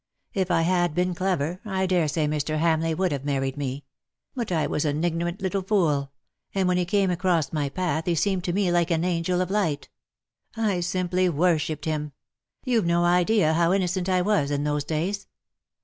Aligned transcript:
If 0.33 0.49
I 0.49 0.63
had 0.63 0.95
been 0.95 1.13
clever, 1.13 1.61
I 1.63 1.85
daresay 1.85 2.25
Mr. 2.25 2.57
Hamleigh 2.57 2.97
would 2.97 3.11
have 3.11 3.23
married 3.23 3.55
me; 3.55 3.85
but 4.33 4.51
I 4.51 4.65
was 4.65 4.83
an 4.83 5.03
ignorant 5.03 5.43
little 5.43 5.61
fool— 5.61 6.11
and 6.55 6.67
when 6.67 6.77
he 6.77 6.85
came 6.85 7.11
across 7.11 7.53
my 7.53 7.69
path 7.69 8.07
he 8.07 8.15
seemed 8.15 8.43
to 8.45 8.51
me 8.51 8.71
like 8.71 8.89
an 8.89 9.03
angel 9.05 9.41
of 9.41 9.51
light. 9.51 9.89
I 10.57 10.79
simply 10.79 11.29
worshipped 11.29 11.85
him. 11.85 12.13
You've 12.65 12.87
no 12.87 13.05
idea 13.05 13.53
how 13.53 13.73
innocent 13.73 14.09
I 14.09 14.23
was 14.23 14.49
in 14.49 14.63
those 14.63 14.83
days. 14.85 15.27